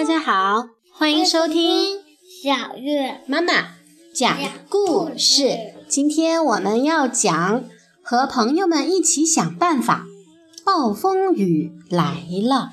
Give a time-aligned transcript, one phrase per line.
[0.00, 1.98] 大家好，欢迎收听
[2.42, 3.52] 小月妈妈
[4.14, 4.34] 讲
[4.70, 5.74] 故事。
[5.88, 7.64] 今天我们要讲
[8.02, 10.06] 和朋友们一起想办法。
[10.64, 12.16] 暴风雨来
[12.48, 12.70] 了。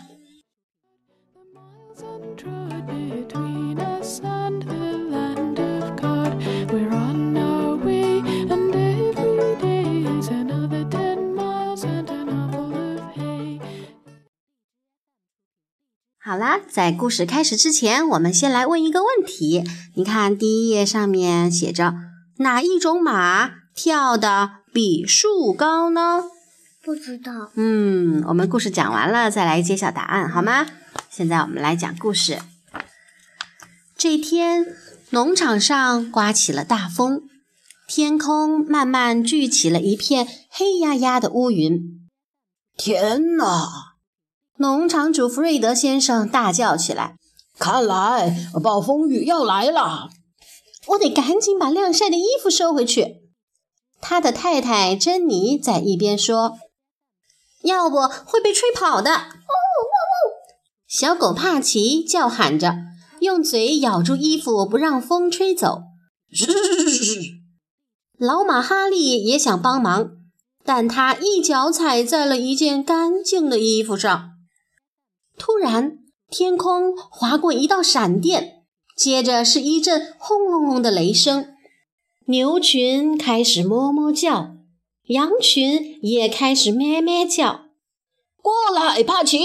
[16.78, 19.64] 在故事开始之前，我们先来问一个问题。
[19.96, 21.96] 你看第一页上面写着
[22.38, 26.26] 哪一种马跳的比树高呢？
[26.84, 27.50] 不知道。
[27.56, 30.68] 嗯，我们故事讲完了，再来揭晓答案好吗？
[31.10, 32.38] 现在我们来讲故事。
[33.98, 34.68] 这天，
[35.10, 37.24] 农场上刮起了大风，
[37.88, 42.08] 天空慢慢聚起了一片黑压压的乌云。
[42.78, 43.87] 天哪！
[44.60, 47.16] 农场主弗瑞德先生大叫起来
[47.60, 50.10] ：“看来暴风雨要来了！
[50.88, 53.18] 我得赶紧把晾晒的衣服收回去。”
[54.02, 56.58] 他的太太珍妮在一边说
[57.64, 59.26] ：“要不会被吹跑的。”
[60.88, 62.78] 小狗帕奇叫喊着，
[63.20, 65.82] 用嘴咬住衣服不让风吹走。
[68.18, 70.12] 老马哈利也想帮忙，
[70.64, 74.37] 但他一脚踩在了一件干净的衣服上。
[75.38, 76.00] 突然，
[76.30, 78.66] 天空划过一道闪电，
[78.96, 81.54] 接着是一阵轰隆隆的雷声。
[82.26, 84.58] 牛群开始哞哞叫，
[85.06, 87.68] 羊群也开始咩咩叫。
[88.42, 89.40] 过来，帕奇！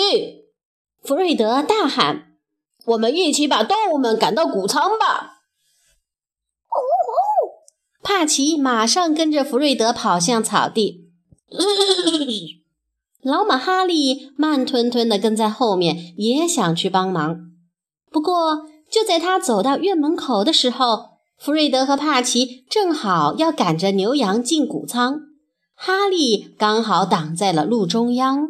[1.02, 2.36] 弗瑞德大喊
[2.86, 5.42] ：“我们一起把动物们赶到谷仓吧！”
[6.72, 8.02] 呜呜！
[8.02, 11.10] 帕奇马上跟着弗瑞德跑向草地。
[13.22, 17.52] 老马哈利慢吞吞地跟在后面，也想去帮忙。
[18.10, 25.20] 不过，就在他走到院门口的时候，弗瑞德和帕奇正好要赶着牛羊进谷仓，
[25.76, 28.48] 哈利刚好挡在了路中央。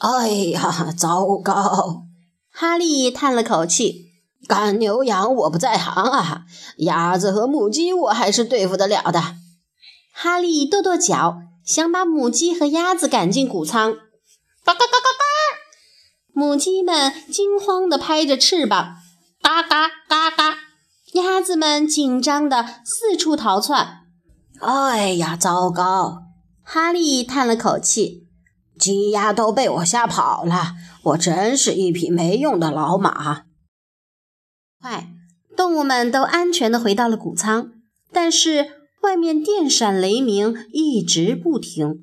[0.00, 2.04] 哎呀，糟糕！
[2.50, 4.06] 哈利叹了口气
[4.48, 6.46] ：“赶牛羊我不在行啊，
[6.78, 9.20] 鸭子和母鸡我还是对付得了的。”
[10.14, 11.42] 哈利跺跺脚。
[11.66, 13.92] 想把母鸡和鸭子赶进谷仓，
[14.64, 15.24] 嘎嘎嘎嘎嘎！
[16.32, 18.94] 母鸡们惊慌地拍着翅膀，
[19.42, 20.58] 嘎嘎嘎嘎！
[21.14, 24.04] 鸭子们紧张地四处逃窜。
[24.60, 26.22] 哎呀，糟糕！
[26.62, 28.28] 哈利叹了口气，
[28.78, 33.42] 鸡鸭都被我吓跑了，我真是一匹没用的老马。
[34.80, 35.08] 快，
[35.56, 37.72] 动物们都安全地回到了谷仓，
[38.12, 38.75] 但是。
[39.06, 42.00] 外面电闪雷鸣，一直不停，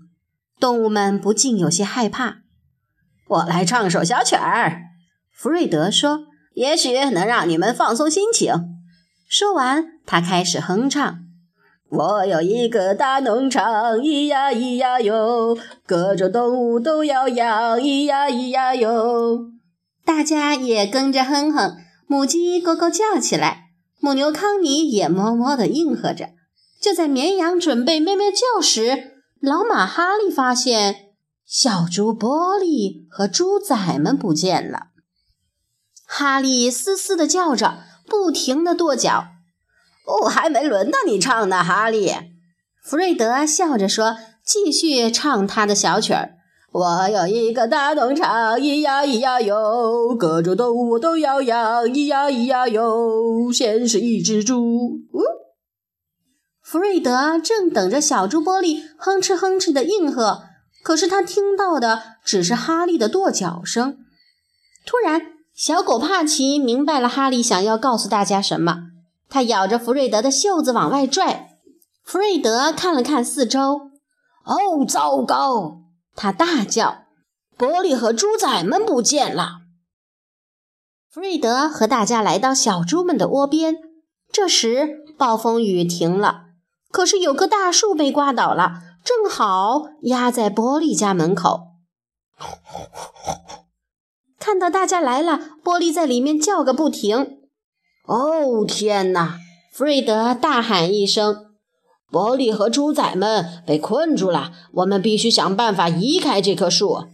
[0.57, 2.37] 动物们不禁有些害怕。
[3.27, 4.83] 我来唱首小曲儿，
[5.29, 8.53] 弗瑞德说：“也许能让你们放松心情。”
[9.27, 11.19] 说完，他开始哼唱
[11.91, 19.51] ：“我有一个大农场，咿呀咿呀哟，各种动物都要养，咿呀咿呀哟。”
[20.05, 21.75] 大家也跟着哼哼，
[22.07, 26.29] 母鸡咯咯叫起来，母牛康妮也哞哞地应和着。
[26.83, 31.13] 就在绵羊准备咩咩叫时，老马哈利发现
[31.45, 34.88] 小猪波利和猪仔们不见了。
[36.05, 39.27] 哈利嘶嘶地叫着，不停地跺脚。
[40.05, 42.11] 哦，还没轮到你唱呢，哈利。
[42.83, 46.31] 弗瑞德笑着说，继续唱他的小曲儿。
[46.73, 53.50] 我有一个大农场，咿呀咿呀哟，各种动物都要养，咿呀咿呀哟。
[53.53, 54.59] 先是一只猪，
[55.13, 55.21] 呜。
[56.63, 60.44] 弗瑞德正等着小猪波利哼哧哼哧的应和，
[60.81, 63.97] 可是他听到的只是哈利的跺脚声。
[64.85, 65.22] 突然，
[65.53, 68.85] 小狗帕奇明白了哈利想要告诉大家什么，
[69.29, 71.50] 他咬着弗瑞德的袖子往外拽。
[72.06, 73.92] 弗瑞德看了看四周，
[74.45, 75.81] 哦，糟糕！
[76.16, 77.04] 他大叫
[77.57, 79.59] ：“波利和猪仔们不见了！”
[81.12, 83.75] 弗瑞德和大家来到小猪们的窝边，
[84.31, 86.43] 这时暴风雨停了。
[86.94, 91.69] 可是有棵大树被刮倒了，正好压在玻璃家门口。
[94.38, 97.40] 看到大家来了，玻璃在里面叫个不停。
[98.06, 99.40] 哦天哪！
[99.72, 101.48] 弗瑞德大喊一声
[102.13, 107.07] ：“玻璃和猪仔们被困住了，我们必须想办法移开这棵树。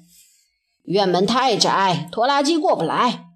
[0.84, 3.28] 院门太窄，拖拉机过不来。”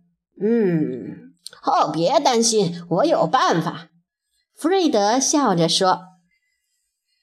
[0.44, 1.31] 嗯，
[1.63, 3.88] 哦，别担心，我有办法。”
[4.54, 6.12] 弗瑞德笑着说。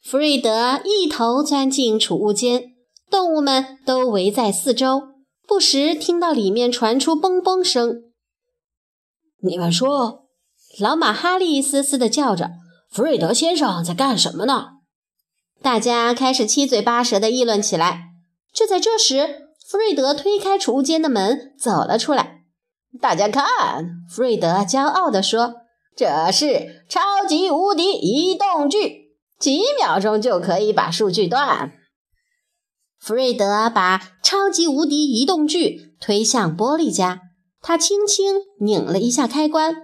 [0.02, 2.73] 弗瑞德一头钻进储物间，
[3.11, 5.02] 动物们都围在四周，
[5.47, 8.05] 不时听到里面传出嘣嘣声。
[9.43, 10.26] 你们说，
[10.79, 12.52] 老马哈利嘶嘶地叫着
[12.91, 14.69] ：“弗瑞德先生在干什么呢？”
[15.62, 18.05] 大家开始七嘴八舌地议论起来。
[18.55, 22.41] 就在这时，弗瑞德推开储物间的门，走了出来。
[23.00, 23.44] 大家看，
[24.11, 25.56] 弗瑞德骄傲地说
[25.94, 29.00] ：“这是超级无敌移动锯，
[29.41, 31.73] 几秒钟就可以把数据断。”
[33.01, 37.23] 弗瑞德把超级无敌移动锯推向玻璃家，
[37.63, 39.75] 他轻轻拧了一下开关，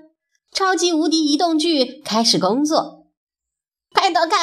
[0.52, 3.06] 超级无敌移动锯开始工作。
[3.94, 4.36] 快躲开！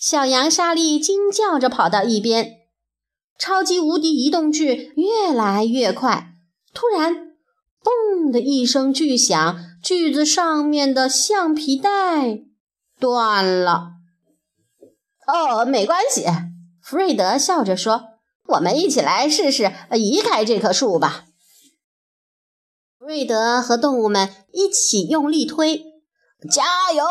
[0.00, 2.60] 小羊莎莉惊叫着跑到一边。
[3.38, 6.34] 超级无敌移动锯越来越快，
[6.72, 7.32] 突然，
[7.82, 12.38] 嘣的一声巨响，锯子上面的橡皮带
[13.00, 14.01] 断了。
[15.26, 16.26] 哦，没关系，
[16.82, 21.24] 弗瑞德笑着说：“我们一起来试试移开这棵树吧。”
[22.98, 25.84] 弗瑞德和动物们一起用力推，
[26.50, 27.04] 加油！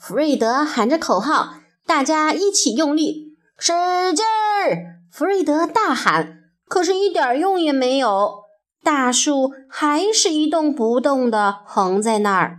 [0.00, 1.54] 弗瑞德喊着口号，
[1.86, 3.72] 大家一起用力，使
[4.14, 5.00] 劲儿！
[5.10, 8.44] 弗瑞德大喊，可是一点用也没有，
[8.82, 12.58] 大树还是一动不动地横在那儿。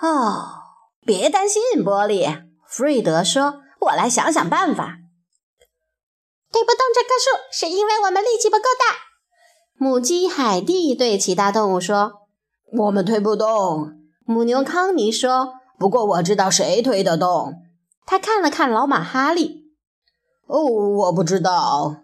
[0.00, 0.60] 哦，
[1.04, 4.96] 别担心，玻璃，弗瑞德说：“我来想想办法。”
[6.50, 8.96] 推不动这棵树，是因为我们力气不够大。
[9.74, 12.22] 母鸡海蒂对其他动物说
[12.72, 13.92] ：“我们推不动。”
[14.24, 17.56] 母牛康妮说：“不过我知道谁推得动。”
[18.06, 19.66] 他看了看老马哈利。
[20.46, 21.96] 哦，我不知道。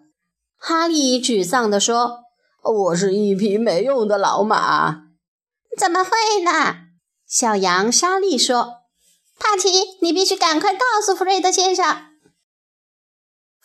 [0.55, 2.19] 哈利沮丧地说
[2.61, 5.05] ：“我是一匹没用的老马。”
[5.75, 6.11] 怎么会
[6.43, 6.75] 呢？
[7.25, 8.78] 小羊莎莉说
[9.39, 11.85] ：“帕奇，你必须赶快告诉弗瑞德先生。”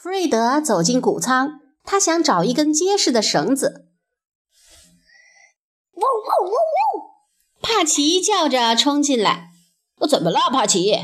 [0.00, 3.88] 弗瑞德走进谷仓，他想找一根结实的绳子。
[5.92, 7.04] 汪汪汪汪！
[7.60, 9.48] 帕奇叫着冲进来
[10.00, 10.94] ：“我怎么了，帕奇？”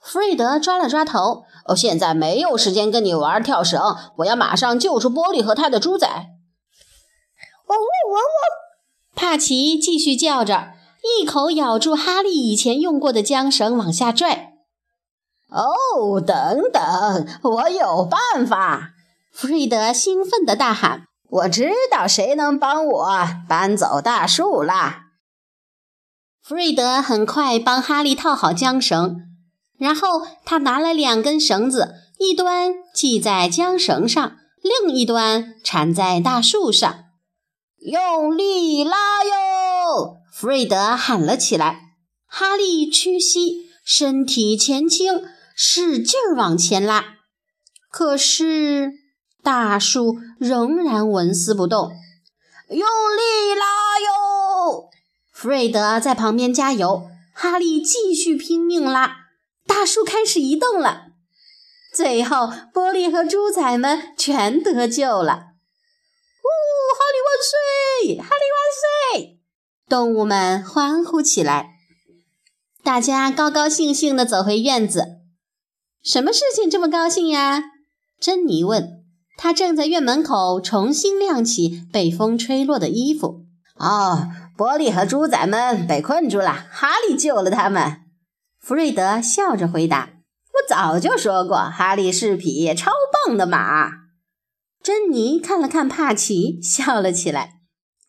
[0.00, 1.44] 弗瑞德抓了抓头。
[1.66, 3.80] 哦，现在没有时间跟你玩跳绳，
[4.18, 6.06] 我要马上救出玻璃和他的猪仔。
[6.06, 8.22] 汪汪汪汪！
[9.16, 10.72] 帕奇继续叫着，
[11.18, 14.54] 一口咬住哈利以前用过的缰绳，往下拽。
[15.48, 18.90] 哦，等等，我有办法！
[19.32, 25.04] 弗瑞德兴奋地大喊：“我知道谁能帮我搬走大树啦！”
[26.42, 29.22] 弗瑞德很快帮哈利套好缰绳。
[29.78, 37.04] 然后他拿了两根绳子，一端系在缰绳上，另一端缠在大树上。
[37.78, 39.55] 用力拉哟！
[40.38, 41.94] 弗瑞德喊了起来。
[42.26, 45.24] 哈利屈膝，身体前倾，
[45.54, 47.16] 使劲儿往前拉。
[47.90, 48.92] 可是
[49.42, 51.90] 大树仍然纹丝不动。
[52.68, 54.90] 用力拉哟！
[55.32, 57.08] 弗瑞德在旁边加油。
[57.32, 59.16] 哈利继续拼命拉。
[59.66, 61.06] 大树开始移动了，
[61.94, 65.32] 最后波利和猪仔们全得救了。
[66.44, 66.48] 呜，
[66.92, 68.18] 哈利万岁！
[68.18, 69.40] 哈利万岁！
[69.88, 71.76] 动物们欢呼起来。
[72.82, 75.20] 大家高高兴兴地走回院子。
[76.02, 77.62] 什么事情这么高兴呀？
[78.20, 79.04] 珍妮问。
[79.36, 83.44] 她正在院门口重新晾起被风吹落的衣服。
[83.76, 88.00] 哦，波利和猪仔们被困住了，哈利救了他们。
[88.58, 90.08] 弗瑞德笑着回答
[90.54, 92.90] ：“我早就说过，哈利是匹超
[93.26, 93.90] 棒的马。”
[94.82, 97.55] 珍妮看了看帕奇，笑了起来。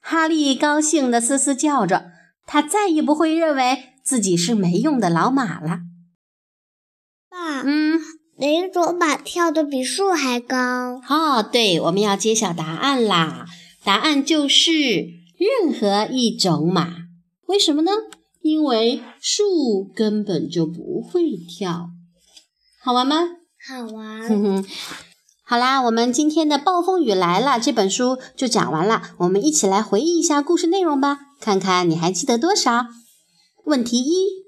[0.09, 2.11] 哈利高兴地嘶嘶叫着，
[2.45, 5.79] 他再也不会认为自己是没用的老马了。
[7.29, 7.99] 爸，嗯，
[8.37, 11.01] 哪种马跳得比树还高？
[11.09, 13.47] 哦，对，我们要揭晓答案啦！
[13.83, 14.71] 答案就是
[15.61, 16.89] 任何一种马。
[17.47, 17.91] 为什么呢？
[18.41, 21.89] 因为树根本就不会跳，
[22.81, 23.17] 好玩吗？
[23.67, 24.63] 好玩。
[25.49, 29.01] 好啦，我们今天的《暴风雨来了》这本书就讲完了。
[29.19, 32.87] 我们一起来回忆一下故事内容吧，看看你还记得多少？
[33.63, 34.43] 问题一：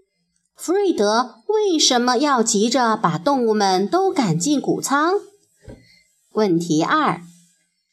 [0.58, 5.13] 弗瑞德为什么要急着把动物们都赶进谷仓？
[6.34, 7.22] 问题二：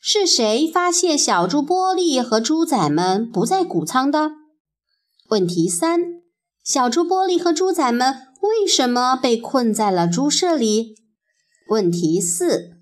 [0.00, 4.32] 是谁发现小猪波利和猪仔们不在谷仓的？
[5.28, 6.00] 问题三：
[6.64, 10.96] 小猪波利和猪仔们为什么被困在了猪舍里？
[11.68, 12.72] 问题四：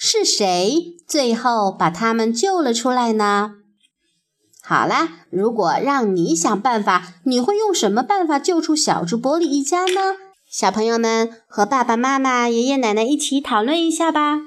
[0.00, 3.56] 是谁最后把他们救了出来呢？
[4.62, 10.14] 好啦，如果让你想办法，你会用什么办法救出小猪波利一家呢？
[10.48, 14.42] 小朋友们和爸爸妈妈、爷爷奶奶一起讨论一下吧。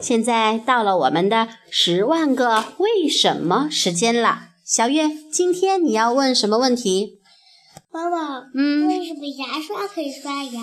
[0.00, 4.48] 现在到了我们的十万个为什么时间了。
[4.64, 7.18] 小月，今天你要问什么问题？
[7.92, 10.62] 妈妈，嗯，为什么牙刷可以刷牙？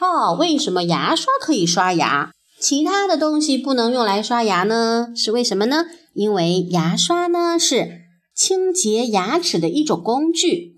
[0.00, 5.12] 哦，为什么牙刷可以刷牙，其他的东西不能用来刷牙呢？
[5.14, 5.86] 是为什么呢？
[6.12, 8.02] 因为牙刷呢是
[8.34, 10.76] 清洁牙齿的一种工具。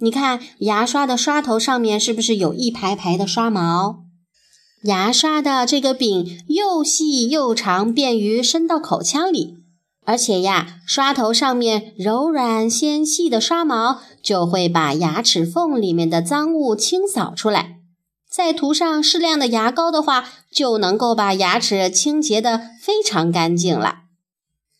[0.00, 4.00] 你看，牙刷的刷头上面是不是有一排排的刷毛？
[4.82, 9.54] 牙刷的这个柄又细又长，便于伸到口腔里。
[10.04, 17.76] 而且呀，刷头上面柔软纤细的刷毛就会把牙齿缝里面的脏物清扫出来。
[18.34, 23.98] 再涂上适量的牙膏的话，就能够把牙齿清洁的非常干净了。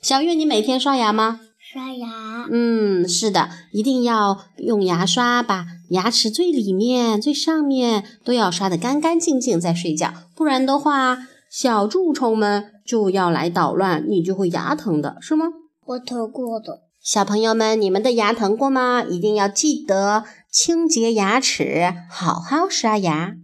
[0.02, 1.38] 小月，你每天刷牙吗？
[1.61, 2.49] 刷牙。
[2.50, 11.18] 嗯，是的，一定要用牙刷把牙齿最里面、最上面都要刷得干干净净再睡觉，不然的话。
[11.49, 15.46] 小蛀虫们就要来捣乱，你就会牙疼的，是吗？
[15.87, 16.80] 我疼过的。
[17.00, 19.04] 小朋友们，你们的牙疼过吗？
[19.04, 23.34] 一定要记得清洁牙齿，好好刷牙。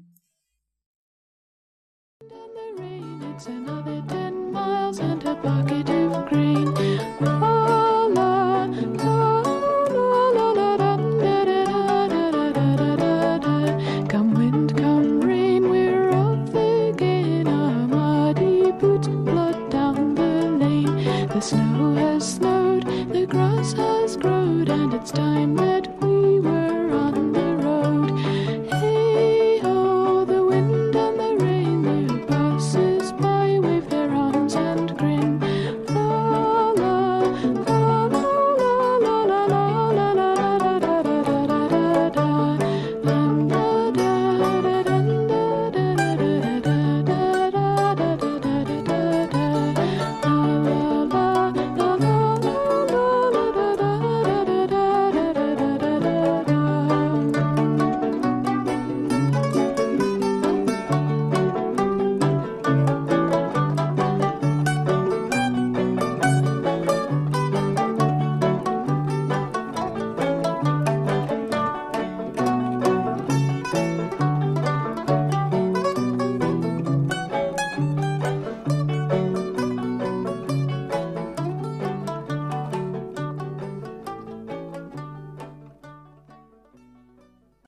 [21.40, 21.79] snow.